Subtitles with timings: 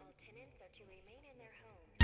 [0.00, 1.94] All tenants are to remain in their homes.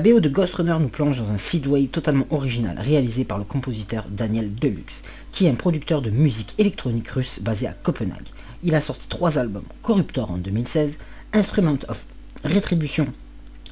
[0.00, 3.44] La BO de Ghost Runner nous plonge dans un Seedway totalement original réalisé par le
[3.44, 8.28] compositeur Daniel Deluxe, qui est un producteur de musique électronique russe basé à Copenhague.
[8.62, 10.96] Il a sorti trois albums, Corruptor en 2016,
[11.34, 12.06] Instrument of
[12.44, 13.12] Retribution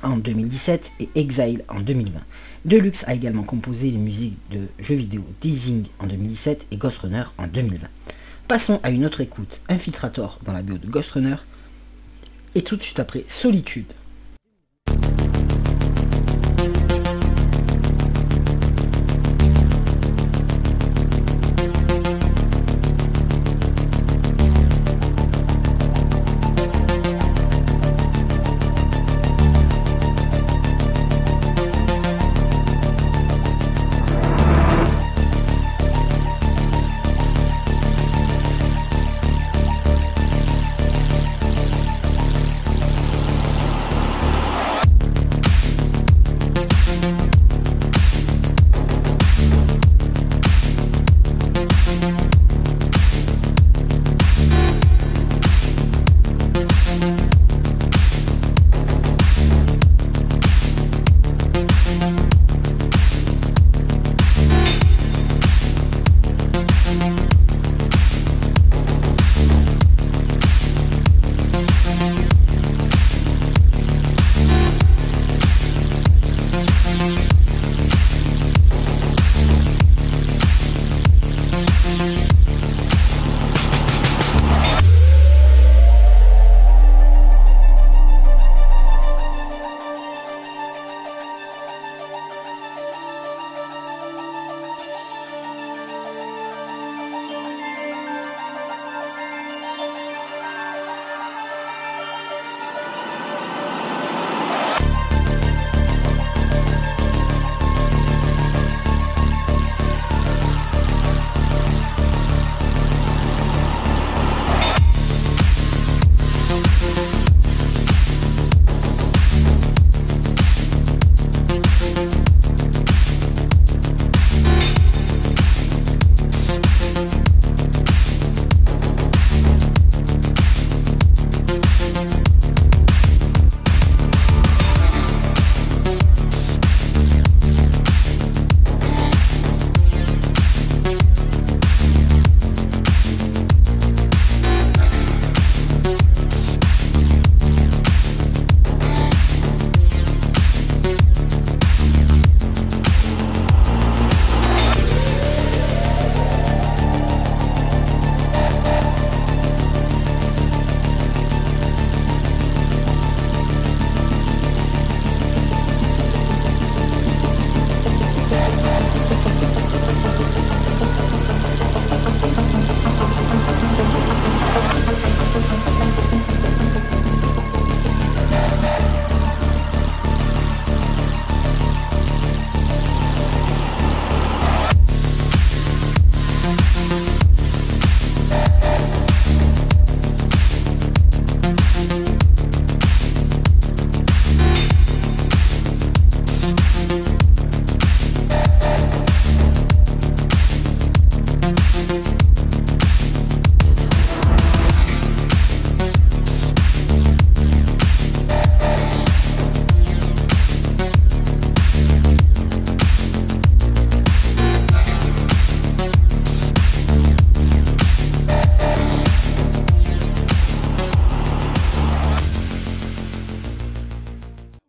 [0.03, 2.21] en 2017 et Exile en 2020.
[2.67, 7.25] Deluxe a également composé les musiques de jeux vidéo Teasing en 2017 et Ghost Runner
[7.39, 7.87] en 2020.
[8.49, 11.37] Passons à une autre écoute, Infiltrator dans la BO de Ghost Runner,
[12.55, 13.95] et tout de suite après Solitude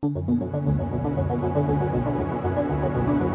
[0.01, 0.29] Thank
[3.23, 3.28] you.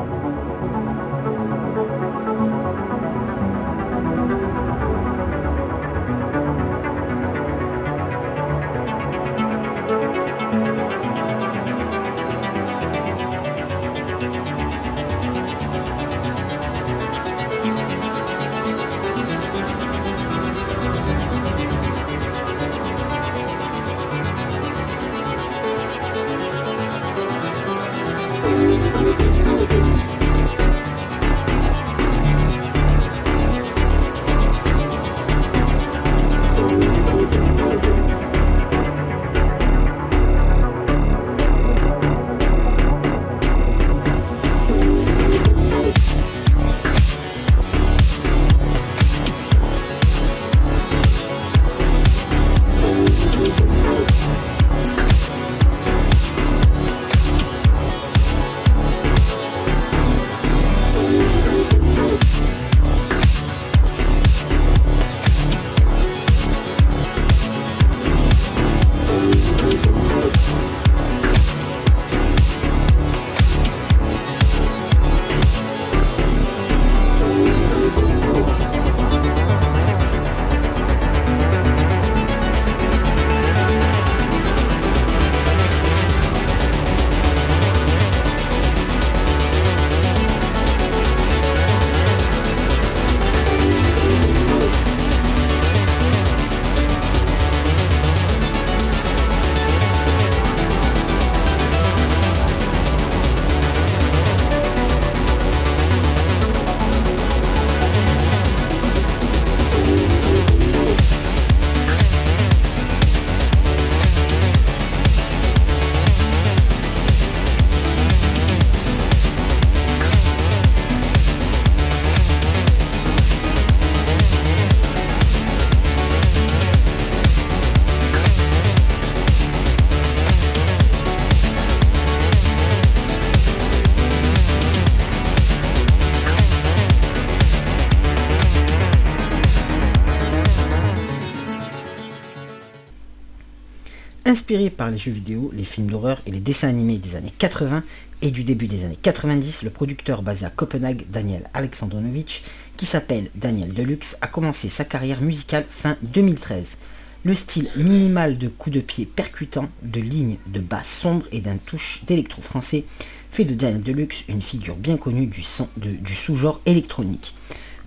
[144.34, 147.84] Inspiré par les jeux vidéo, les films d'horreur et les dessins animés des années 80
[148.20, 152.42] et du début des années 90, le producteur basé à Copenhague, Daniel Alexandrovich,
[152.76, 156.78] qui s'appelle Daniel Deluxe, a commencé sa carrière musicale fin 2013.
[157.22, 161.58] Le style minimal de coups de pied percutants, de lignes de basse sombre et d'un
[161.58, 162.86] touche d'électro français
[163.30, 165.44] fait de Daniel Deluxe une figure bien connue du,
[165.76, 167.36] du sous-genre électronique.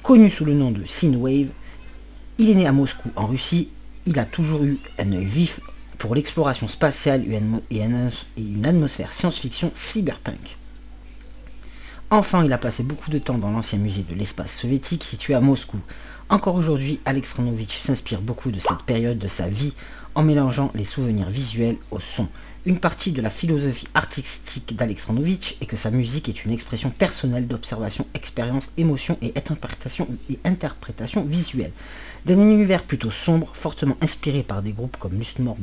[0.02, 1.50] Connu sous le nom de Synthwave,
[2.38, 3.68] il est né à Moscou en Russie,
[4.06, 5.60] il a toujours eu un œil vif
[5.98, 7.26] pour l'exploration spatiale
[7.70, 10.58] et une atmosphère science-fiction cyberpunk.
[12.10, 15.42] Enfin, il a passé beaucoup de temps dans l'ancien musée de l'espace soviétique situé à
[15.42, 15.80] Moscou.
[16.30, 19.74] Encore aujourd'hui, Alexandrovitch s'inspire beaucoup de cette période de sa vie
[20.16, 22.28] en mélangeant les souvenirs visuels au son.
[22.66, 27.48] Une partie de la philosophie artistique d'Alexandrovitch est que sa musique est une expression personnelle
[27.48, 30.08] d'observation, expérience, émotion et interprétation,
[31.26, 31.72] visuelle.
[32.26, 35.58] D'un univers plutôt sombre, fortement inspiré par des groupes comme Lustmore,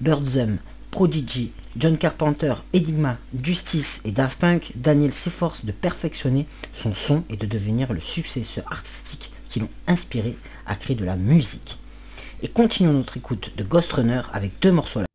[0.00, 0.58] Birdsum,
[0.90, 7.36] Prodigy, John Carpenter, Enigma, Justice et Daft Punk, Daniel s'efforce de perfectionner son son et
[7.36, 10.36] de devenir le successeur artistique qui l'ont inspiré
[10.66, 11.78] à créer de la musique.
[12.42, 15.13] Et continuons notre écoute de Ghost Runner avec deux morceaux Victory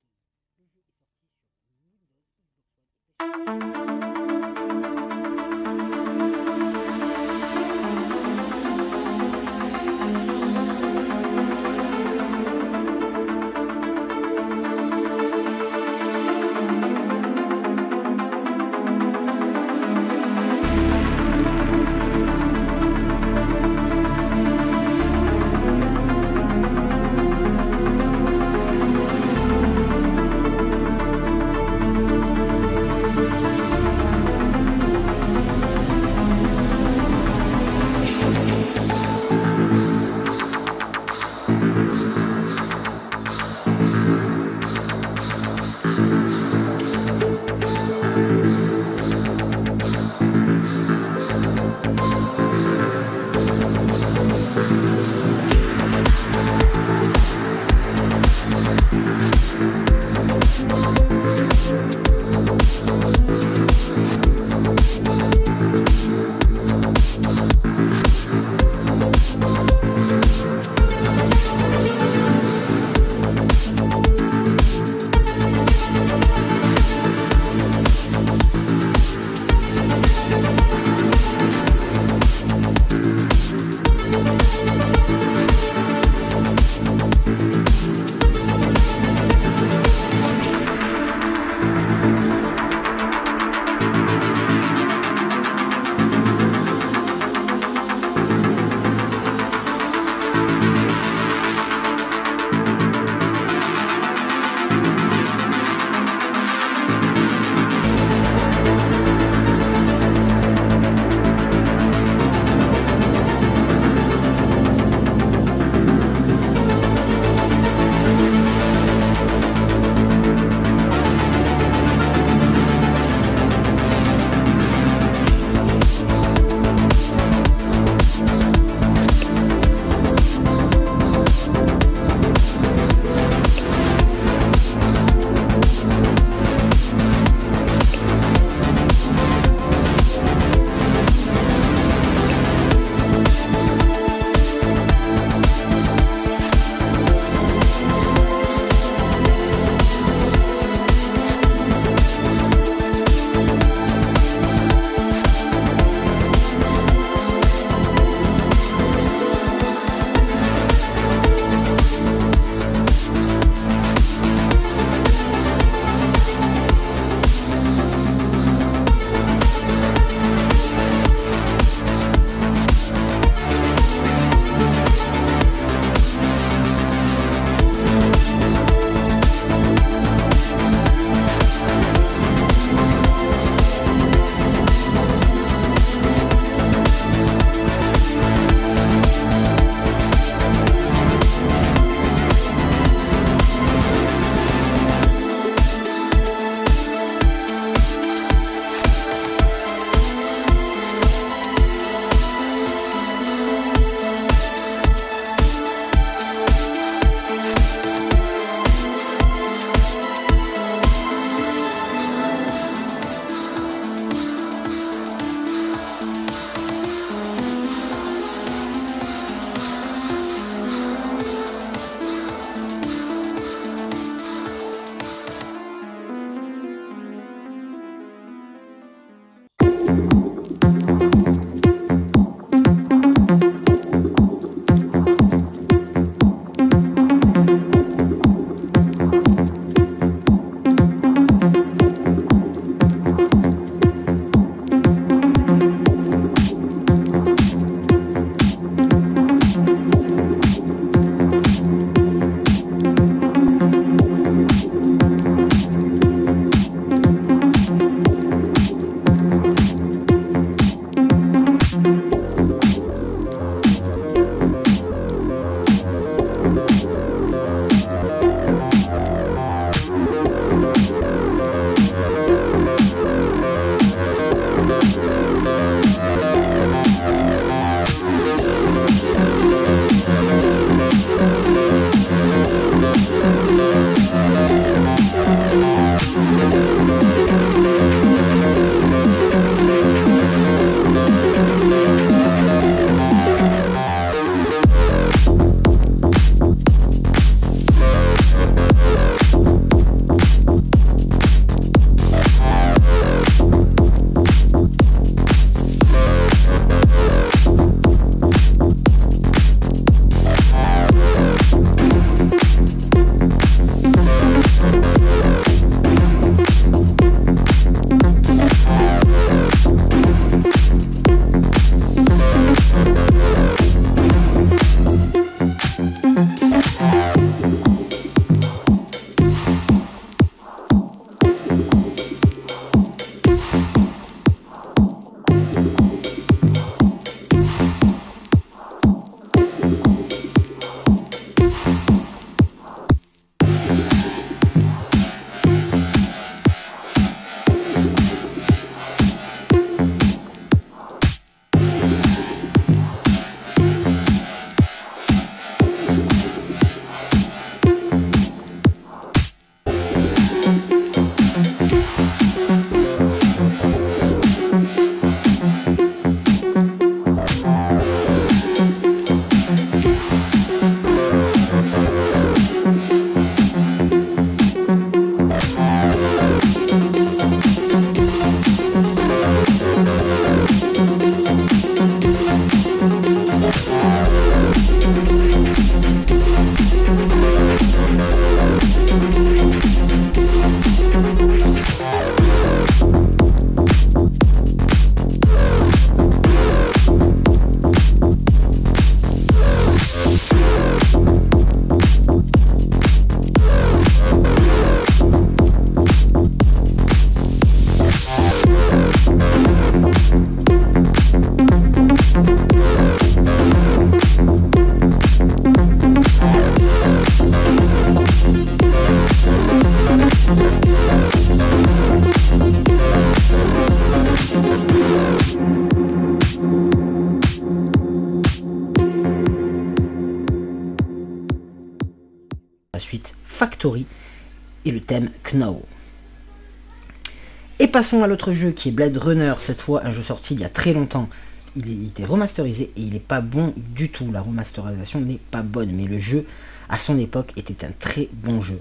[437.79, 440.43] passons à l'autre jeu qui est Blade Runner, cette fois un jeu sorti il y
[440.43, 441.07] a très longtemps.
[441.55, 444.11] Il était remasterisé et il n'est pas bon du tout.
[444.11, 446.25] La remasterisation n'est pas bonne, mais le jeu
[446.67, 448.59] à son époque était un très bon jeu.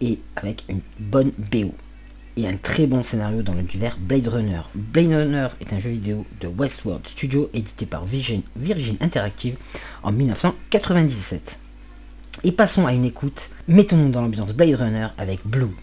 [0.00, 1.74] Et avec une bonne BO.
[2.38, 4.62] Et un très bon scénario dans l'univers Blade Runner.
[4.74, 9.58] Blade Runner est un jeu vidéo de Westworld Studio édité par Virgin, Virgin Interactive
[10.02, 11.60] en 1997.
[12.44, 15.76] Et passons à une écoute, mettons-nous dans l'ambiance Blade Runner avec Blue.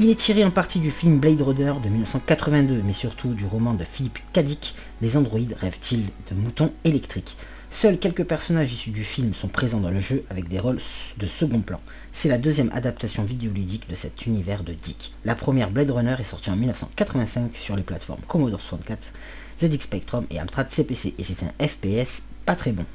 [0.00, 3.74] Il est tiré en partie du film Blade Runner de 1982, mais surtout du roman
[3.74, 7.36] de Philippe Dick, Les androïdes rêvent-ils de moutons électriques?
[7.68, 10.78] Seuls quelques personnages issus du film sont présents dans le jeu avec des rôles
[11.16, 11.80] de second plan.
[12.12, 15.14] C'est la deuxième adaptation vidéoludique de cet univers de Dick.
[15.24, 19.12] La première Blade Runner est sortie en 1985 sur les plateformes Commodore 64,
[19.60, 22.86] ZX Spectrum et Amstrad CPC et c'est un FPS pas très bon.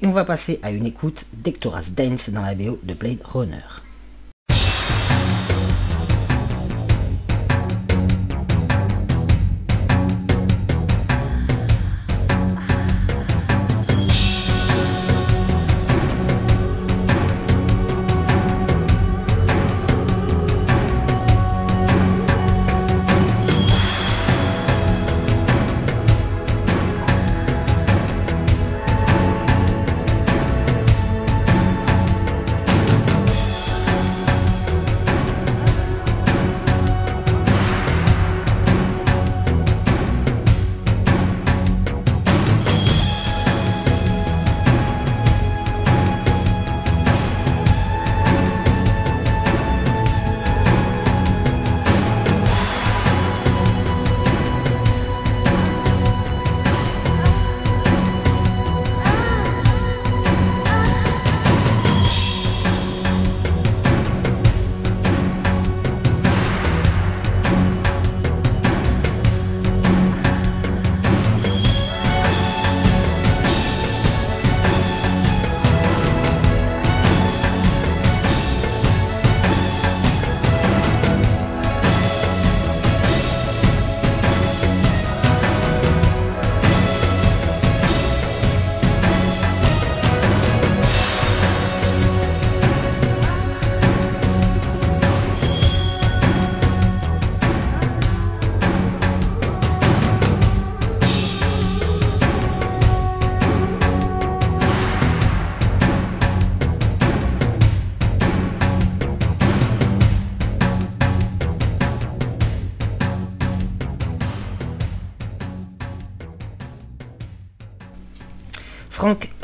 [0.00, 3.85] Et on va passer à une écoute d'Ectoras Dance dans la BO de Blade Runner.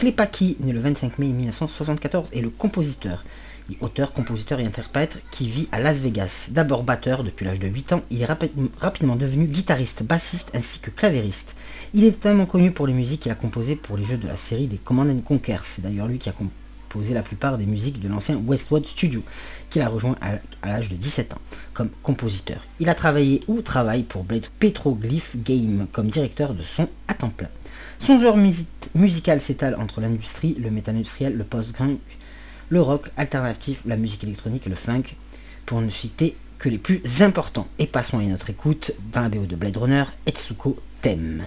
[0.02, 3.24] Klepaki, né le 25 mai 1974, est le compositeur.
[3.80, 6.48] auteur, compositeur et interprète qui vit à Las Vegas.
[6.50, 8.26] D'abord batteur depuis l'âge de 8 ans, il est
[8.80, 11.54] rapidement devenu guitariste, bassiste ainsi que clavériste.
[11.94, 14.34] Il est totalement connu pour les musiques qu'il a composées pour les jeux de la
[14.34, 15.58] série des Command Conquer.
[15.62, 19.22] C'est d'ailleurs lui qui a composé la plupart des musiques de l'ancien Westwood Studio,
[19.70, 21.40] qu'il a rejoint à, l'âge de 17 ans
[21.74, 22.66] comme compositeur.
[22.80, 27.30] Il a travaillé ou travaille pour Blade Petroglyph Game comme directeur de son à temps
[27.30, 27.50] plein.
[28.04, 28.36] Son genre
[28.96, 31.98] musical s'étale entre l'industrie, le métal-industriel, le post-grunge,
[32.68, 35.14] le rock alternatif, la musique électronique et le funk,
[35.66, 37.68] pour ne citer que les plus importants.
[37.78, 41.44] Et passons à notre écoute dans la BO de Blade Runner, Etsuko Theme.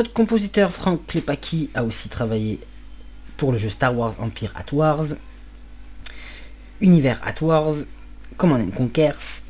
[0.00, 2.58] Notre compositeur Frank Klepaki a aussi travaillé
[3.36, 5.08] pour le jeu Star Wars Empire at Wars,
[6.80, 7.84] Univers at Wars,
[8.38, 9.42] Command Conquers,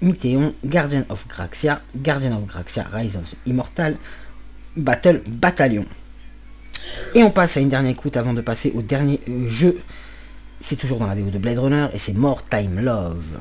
[0.00, 3.98] Mythéon, Guardian of Graxia, Guardian of Graxia, Rise of Immortal,
[4.78, 5.84] Battle Battalion.
[7.14, 9.78] Et on passe à une dernière écoute avant de passer au dernier euh, jeu.
[10.58, 13.38] C'est toujours dans la vidéo de Blade Runner et c'est More Time Love.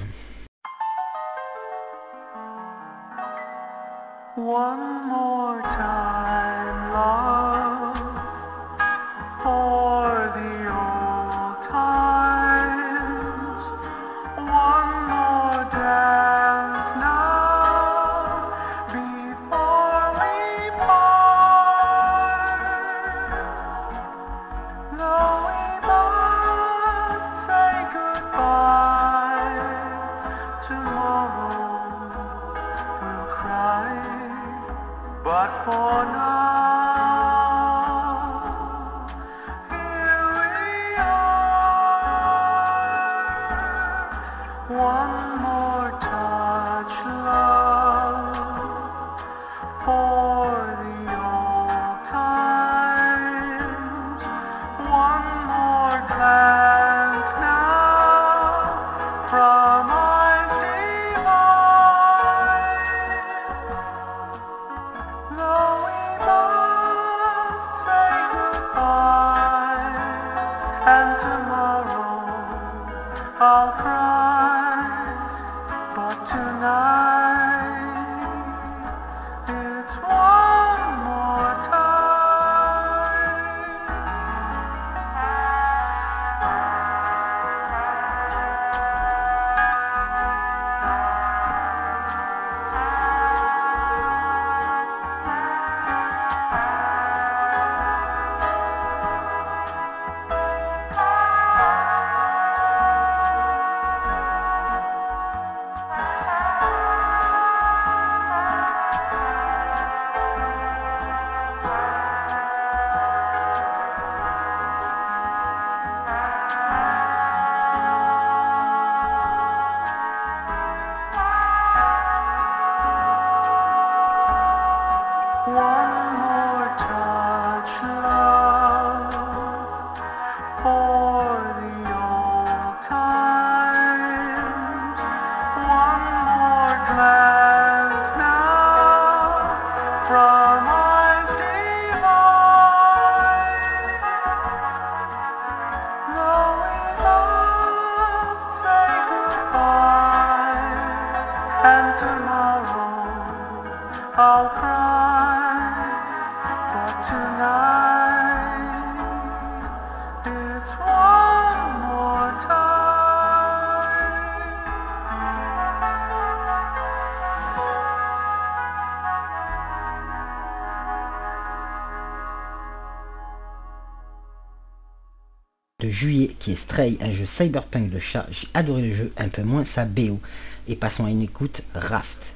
[175.90, 178.26] Juillet qui est Stray, un jeu cyberpunk de chat.
[178.30, 180.20] J'ai adoré le jeu, un peu moins sa BO.
[180.68, 182.36] Et passons à une écoute Raft.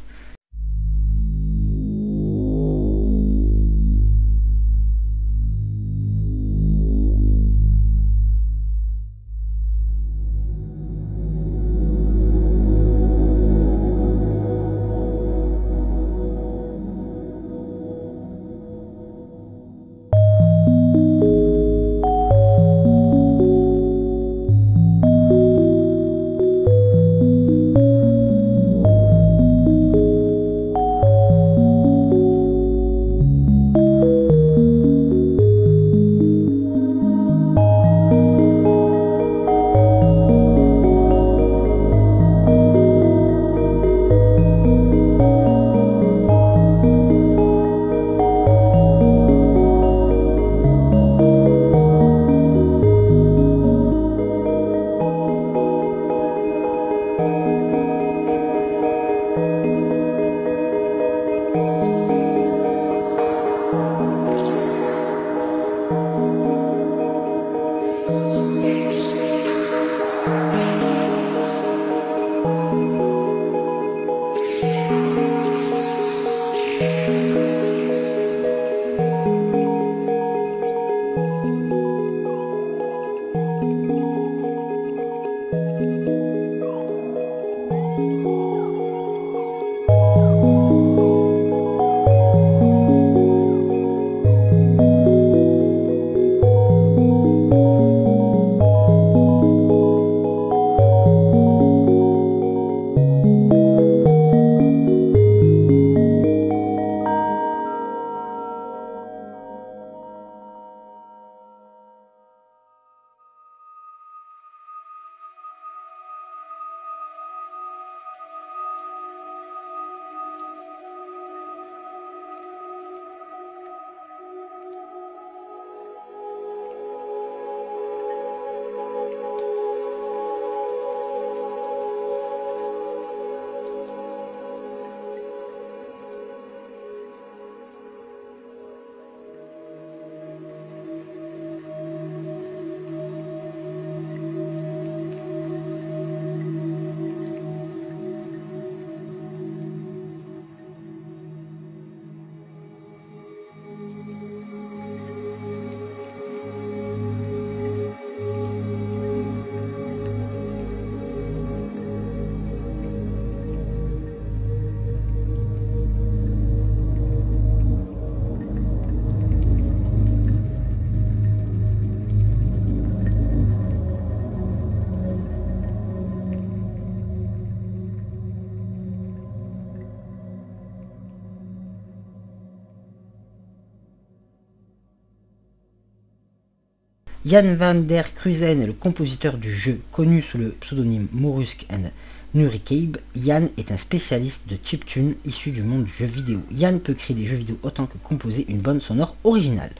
[187.32, 191.90] Jan van der Kruisen est le compositeur du jeu, connu sous le pseudonyme Morusk and
[192.34, 192.98] Nurikabe.
[193.16, 196.42] Jan est un spécialiste de chiptune issu du monde du jeu vidéo.
[196.54, 199.72] Jan peut créer des jeux vidéo autant que composer une bonne sonore originale.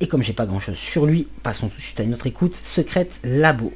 [0.00, 2.26] Et comme j'ai pas grand chose sur lui, passons tout de suite à une autre
[2.26, 3.72] écoute, Secrète Labo.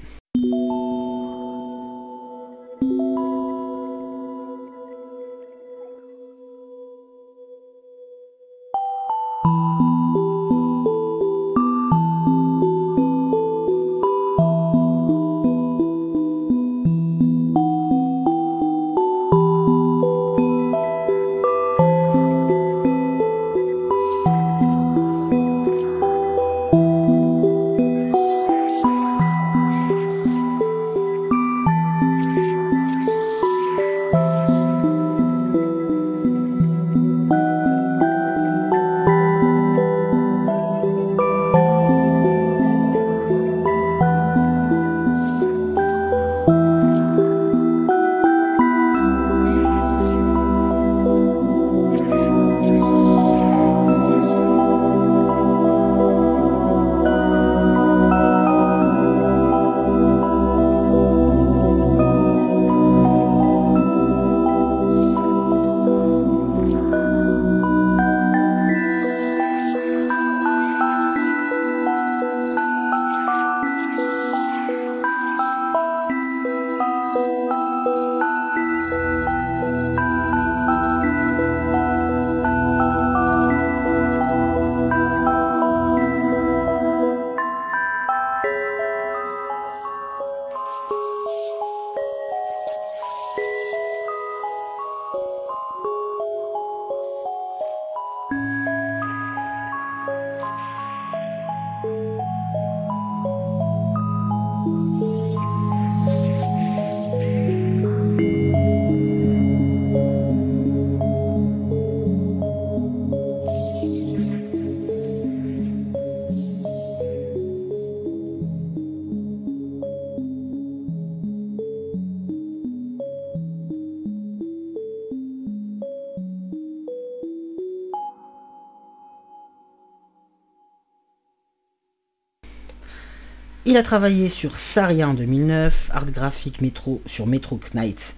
[133.74, 138.14] Il a travaillé sur Saria en 2009, Art Graphic Metro sur Metro Knight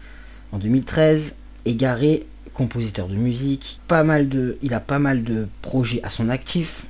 [0.53, 6.03] en 2013, Égaré, compositeur de musique, pas mal de, il a pas mal de projets
[6.03, 6.85] à son actif,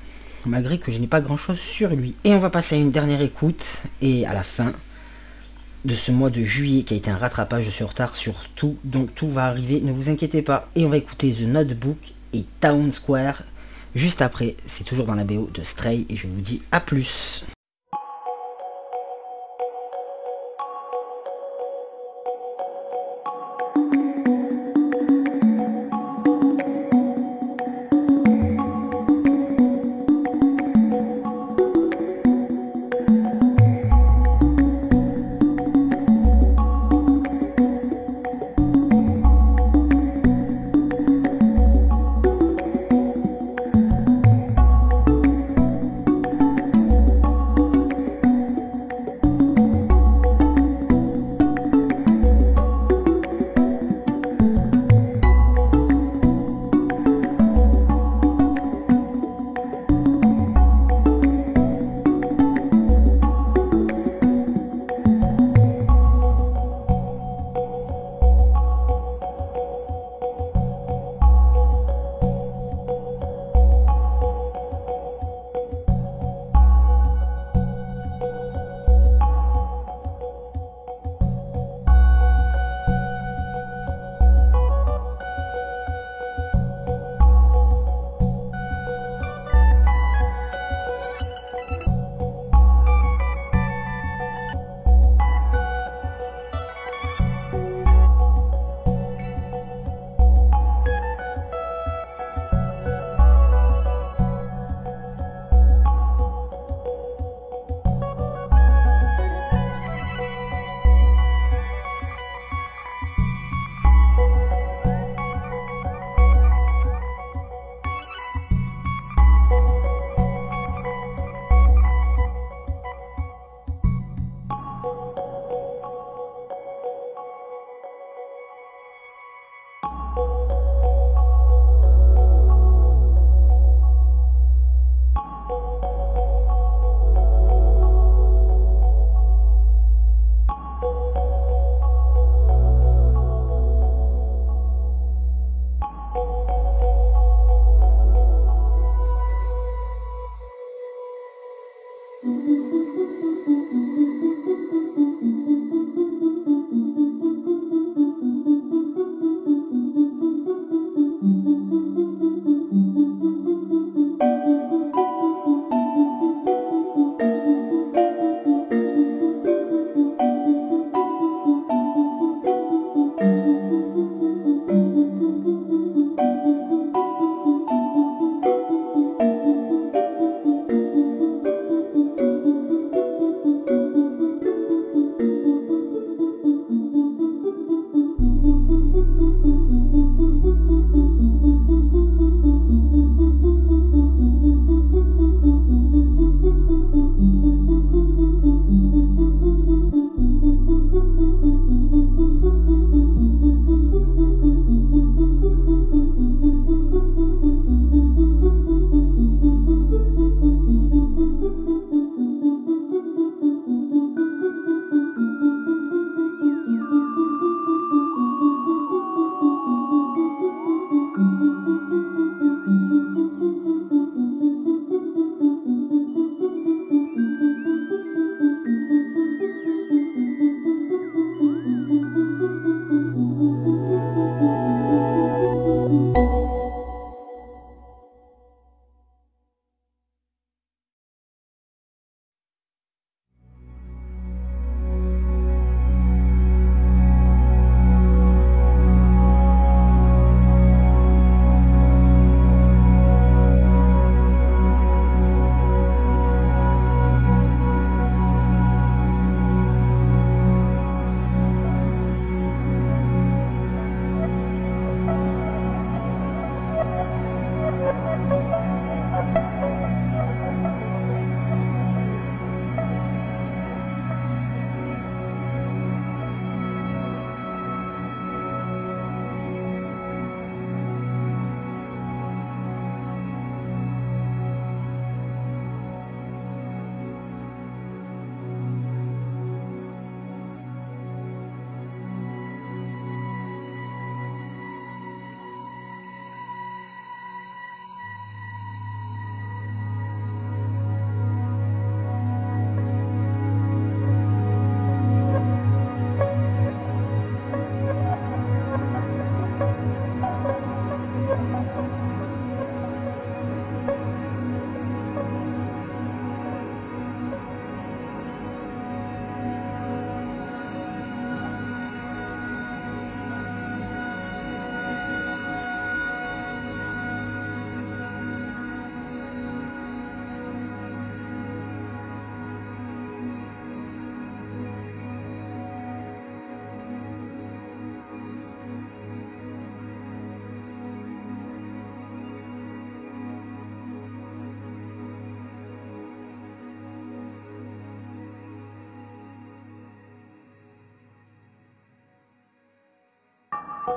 [0.46, 2.16] malgré que je n'ai pas grand chose sur lui.
[2.24, 4.72] Et on va passer à une dernière écoute, et à la fin
[5.84, 8.78] de ce mois de juillet qui a été un rattrapage de ce retard sur tout,
[8.82, 10.68] donc tout va arriver, ne vous inquiétez pas.
[10.74, 13.44] Et on va écouter The Notebook et Town Square
[13.94, 17.44] juste après, c'est toujours dans la BO de Stray, et je vous dis à plus.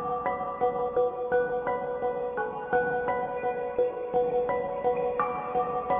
[0.02, 0.26] Thank
[5.91, 5.99] you.